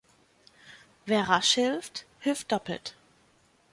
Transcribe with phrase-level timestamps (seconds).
[1.05, 2.95] Wer rasch hilft, hilft doppelt.